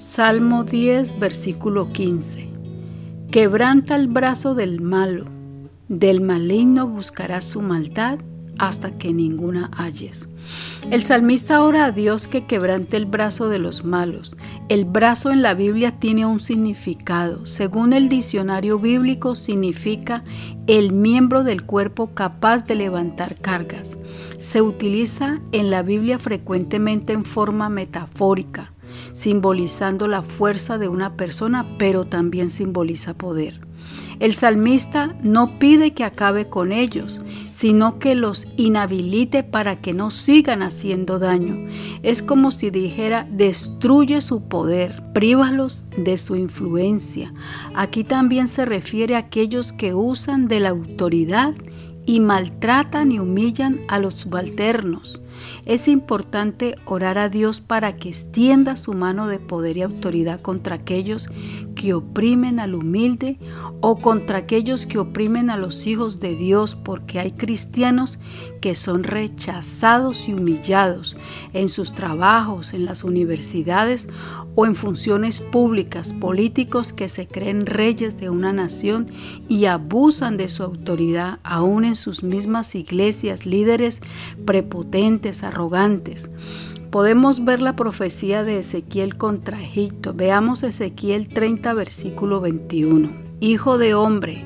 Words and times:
Salmo 0.00 0.64
10, 0.64 1.18
versículo 1.20 1.92
15. 1.92 2.48
Quebranta 3.30 3.96
el 3.96 4.08
brazo 4.08 4.54
del 4.54 4.80
malo, 4.80 5.26
del 5.88 6.22
maligno 6.22 6.88
buscarás 6.88 7.44
su 7.44 7.60
maldad 7.60 8.18
hasta 8.56 8.96
que 8.96 9.12
ninguna 9.12 9.70
halles. 9.76 10.26
El 10.90 11.04
salmista 11.04 11.62
ora 11.62 11.84
a 11.84 11.92
Dios 11.92 12.28
que 12.28 12.46
quebrante 12.46 12.96
el 12.96 13.04
brazo 13.04 13.50
de 13.50 13.58
los 13.58 13.84
malos. 13.84 14.38
El 14.70 14.86
brazo 14.86 15.32
en 15.32 15.42
la 15.42 15.52
Biblia 15.52 15.92
tiene 16.00 16.24
un 16.24 16.40
significado. 16.40 17.44
Según 17.44 17.92
el 17.92 18.08
diccionario 18.08 18.78
bíblico, 18.78 19.36
significa 19.36 20.24
el 20.66 20.92
miembro 20.92 21.44
del 21.44 21.64
cuerpo 21.64 22.14
capaz 22.14 22.64
de 22.64 22.74
levantar 22.74 23.36
cargas. 23.36 23.98
Se 24.38 24.62
utiliza 24.62 25.40
en 25.52 25.70
la 25.70 25.82
Biblia 25.82 26.18
frecuentemente 26.18 27.12
en 27.12 27.24
forma 27.26 27.68
metafórica 27.68 28.72
simbolizando 29.12 30.08
la 30.08 30.22
fuerza 30.22 30.78
de 30.78 30.88
una 30.88 31.16
persona, 31.16 31.64
pero 31.78 32.04
también 32.04 32.50
simboliza 32.50 33.14
poder. 33.14 33.60
El 34.20 34.34
salmista 34.34 35.16
no 35.22 35.58
pide 35.58 35.92
que 35.94 36.04
acabe 36.04 36.50
con 36.50 36.72
ellos, 36.72 37.22
sino 37.50 37.98
que 37.98 38.14
los 38.14 38.48
inhabilite 38.58 39.42
para 39.42 39.76
que 39.76 39.94
no 39.94 40.10
sigan 40.10 40.62
haciendo 40.62 41.18
daño. 41.18 41.70
Es 42.02 42.22
como 42.22 42.52
si 42.52 42.68
dijera, 42.68 43.26
destruye 43.30 44.20
su 44.20 44.42
poder, 44.42 45.02
prívalos 45.14 45.84
de 45.96 46.18
su 46.18 46.36
influencia. 46.36 47.32
Aquí 47.74 48.04
también 48.04 48.48
se 48.48 48.66
refiere 48.66 49.14
a 49.14 49.20
aquellos 49.20 49.72
que 49.72 49.94
usan 49.94 50.48
de 50.48 50.60
la 50.60 50.68
autoridad 50.68 51.54
y 52.06 52.20
maltratan 52.20 53.12
y 53.12 53.18
humillan 53.18 53.80
a 53.88 53.98
los 53.98 54.14
subalternos. 54.14 55.22
Es 55.64 55.88
importante 55.88 56.76
orar 56.84 57.18
a 57.18 57.28
Dios 57.28 57.60
para 57.60 57.96
que 57.96 58.08
extienda 58.08 58.76
su 58.76 58.92
mano 58.92 59.26
de 59.26 59.38
poder 59.38 59.76
y 59.76 59.82
autoridad 59.82 60.40
contra 60.40 60.76
aquellos 60.76 61.28
que 61.80 61.94
oprimen 61.94 62.60
al 62.60 62.74
humilde 62.74 63.38
o 63.80 63.96
contra 63.96 64.36
aquellos 64.36 64.84
que 64.84 64.98
oprimen 64.98 65.48
a 65.48 65.56
los 65.56 65.86
hijos 65.86 66.20
de 66.20 66.36
Dios, 66.36 66.74
porque 66.74 67.18
hay 67.18 67.32
cristianos 67.32 68.18
que 68.60 68.74
son 68.74 69.02
rechazados 69.02 70.28
y 70.28 70.34
humillados 70.34 71.16
en 71.54 71.70
sus 71.70 71.94
trabajos, 71.94 72.74
en 72.74 72.84
las 72.84 73.02
universidades 73.02 74.10
o 74.54 74.66
en 74.66 74.76
funciones 74.76 75.40
públicas, 75.40 76.12
políticos 76.12 76.92
que 76.92 77.08
se 77.08 77.26
creen 77.26 77.64
reyes 77.64 78.20
de 78.20 78.28
una 78.28 78.52
nación 78.52 79.06
y 79.48 79.64
abusan 79.64 80.36
de 80.36 80.50
su 80.50 80.62
autoridad 80.62 81.38
aún 81.44 81.86
en 81.86 81.96
sus 81.96 82.22
mismas 82.22 82.74
iglesias, 82.74 83.46
líderes 83.46 84.02
prepotentes, 84.44 85.42
arrogantes. 85.44 86.28
Podemos 86.90 87.44
ver 87.44 87.60
la 87.60 87.76
profecía 87.76 88.42
de 88.42 88.58
Ezequiel 88.58 89.16
contra 89.16 89.62
Egipto. 89.62 90.12
Veamos 90.12 90.64
Ezequiel 90.64 91.28
30, 91.28 91.72
versículo 91.72 92.40
21. 92.40 93.10
Hijo 93.38 93.78
de 93.78 93.94
hombre, 93.94 94.42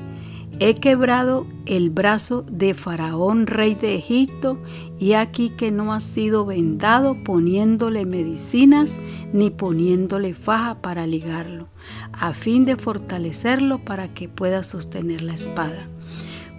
he 0.59 0.75
quebrado 0.75 1.47
el 1.65 1.89
brazo 1.89 2.43
de 2.43 2.75
Faraón, 2.75 3.47
rey 3.47 3.73
de 3.73 3.95
Egipto, 3.95 4.59
y 4.99 5.13
aquí 5.13 5.49
que 5.49 5.71
no 5.71 5.91
ha 5.91 5.99
sido 5.99 6.45
vendado 6.45 7.17
poniéndole 7.23 8.05
medicinas 8.05 8.95
ni 9.33 9.49
poniéndole 9.49 10.35
faja 10.35 10.83
para 10.83 11.07
ligarlo, 11.07 11.67
a 12.13 12.35
fin 12.35 12.63
de 12.65 12.75
fortalecerlo 12.75 13.79
para 13.79 14.13
que 14.13 14.29
pueda 14.29 14.61
sostener 14.61 15.23
la 15.23 15.33
espada. 15.33 15.79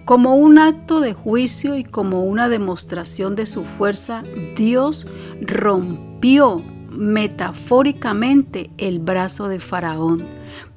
Como 0.07 0.37
un 0.37 0.57
acto 0.57 1.01
de 1.01 1.13
juicio 1.13 1.75
y 1.75 1.83
como 1.83 2.23
una 2.23 2.47
demostración 2.47 3.35
de 3.35 3.45
su 3.45 3.65
fuerza, 3.65 4.23
Dios 4.55 5.05
rompió 5.41 6.61
metafóricamente 6.91 8.69
el 8.77 8.99
brazo 8.99 9.49
de 9.49 9.59
Faraón. 9.59 10.23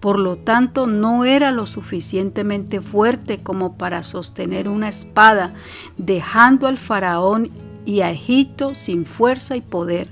Por 0.01 0.19
lo 0.19 0.35
tanto, 0.39 0.89
no 0.89 1.25
era 1.25 1.53
lo 1.53 1.67
suficientemente 1.67 2.81
fuerte 2.81 3.41
como 3.41 3.79
para 3.79 4.03
sostener 4.03 4.69
una 4.69 4.89
espada, 4.89 5.55
dejando 5.97 6.67
al 6.67 6.79
Faraón 6.79 7.53
y 7.85 8.01
a 8.01 8.11
Egipto 8.11 8.75
sin 8.75 9.07
fuerza 9.07 9.55
y 9.55 9.61
poder. 9.61 10.09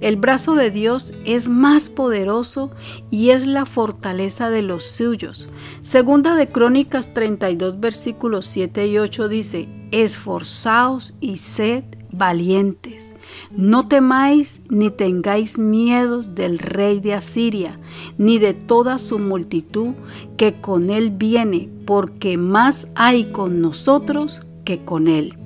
El 0.00 0.16
brazo 0.16 0.54
de 0.54 0.70
Dios 0.70 1.12
es 1.24 1.48
más 1.48 1.88
poderoso 1.88 2.70
y 3.10 3.30
es 3.30 3.46
la 3.46 3.66
fortaleza 3.66 4.50
de 4.50 4.62
los 4.62 4.84
suyos. 4.84 5.48
Segunda 5.82 6.34
de 6.34 6.48
Crónicas 6.48 7.14
32 7.14 7.80
versículos 7.80 8.46
7 8.46 8.86
y 8.86 8.98
8 8.98 9.28
dice, 9.28 9.68
esforzaos 9.92 11.14
y 11.20 11.36
sed 11.36 11.84
valientes. 12.10 13.14
No 13.56 13.88
temáis 13.88 14.62
ni 14.68 14.90
tengáis 14.90 15.58
miedo 15.58 16.22
del 16.22 16.58
rey 16.58 17.00
de 17.00 17.14
Asiria, 17.14 17.78
ni 18.18 18.38
de 18.38 18.54
toda 18.54 18.98
su 18.98 19.18
multitud 19.18 19.94
que 20.36 20.54
con 20.54 20.90
él 20.90 21.10
viene, 21.10 21.68
porque 21.86 22.36
más 22.36 22.88
hay 22.94 23.24
con 23.24 23.60
nosotros 23.60 24.42
que 24.64 24.84
con 24.84 25.08
él. 25.08 25.38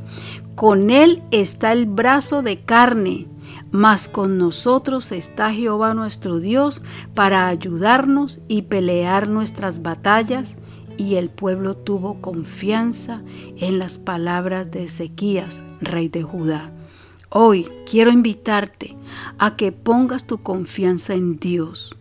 Con 0.55 0.91
él 0.91 1.23
está 1.31 1.73
el 1.73 1.87
brazo 1.87 2.43
de 2.43 2.61
carne 2.61 3.27
mas 3.71 4.09
con 4.09 4.39
nosotros 4.39 5.13
está 5.13 5.53
Jehová 5.53 5.95
nuestro 5.95 6.39
Dios 6.39 6.83
para 7.15 7.49
ayudarnos 7.49 8.41
y 8.49 8.63
pelear 8.63 9.29
nuestras 9.29 9.83
batallas. 9.83 10.57
Y 10.99 11.17
el 11.17 11.29
pueblo 11.29 11.77
tuvo 11.77 12.23
confianza 12.23 13.23
en 13.59 13.79
las 13.79 13.99
palabras 13.99 14.71
de 14.71 14.85
Ezequías, 14.85 15.63
rey 15.81 16.09
de 16.09 16.23
Judá. 16.23 16.73
Hoy 17.29 17.69
quiero 17.91 18.11
invitarte 18.11 18.97
a 19.39 19.57
que 19.57 19.73
pongas 19.73 20.27
tu 20.27 20.39
confianza 20.39 21.15
en 21.15 21.39
Dios. 21.39 21.97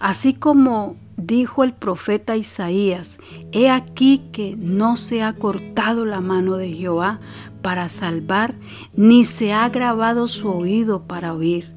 Así 0.00 0.32
como 0.32 0.96
dijo 1.18 1.64
el 1.64 1.74
profeta 1.74 2.36
Isaías, 2.36 3.18
he 3.52 3.68
aquí 3.68 4.22
que 4.32 4.56
no 4.56 4.96
se 4.96 5.22
ha 5.22 5.34
cortado 5.34 6.06
la 6.06 6.20
mano 6.20 6.56
de 6.56 6.72
Jehová 6.72 7.20
para 7.60 7.88
salvar, 7.88 8.54
ni 8.94 9.24
se 9.24 9.52
ha 9.52 9.68
grabado 9.68 10.28
su 10.28 10.48
oído 10.48 11.02
para 11.02 11.34
oír. 11.34 11.76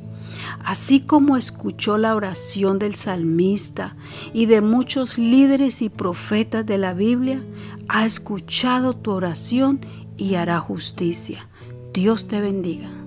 Así 0.64 1.02
como 1.02 1.38
escuchó 1.38 1.98
la 1.98 2.16
oración 2.16 2.80
del 2.80 2.96
salmista 2.96 3.96
y 4.32 4.46
de 4.46 4.62
muchos 4.62 5.18
líderes 5.18 5.82
y 5.82 5.90
profetas 5.90 6.66
de 6.66 6.78
la 6.78 6.94
Biblia, 6.94 7.44
ha 7.90 8.06
escuchado 8.06 8.96
tu 8.96 9.12
oración 9.12 9.86
y 10.18 10.36
hará 10.36 10.60
justicia. 10.60 11.50
Dios 11.94 12.28
te 12.28 12.40
bendiga. 12.40 13.01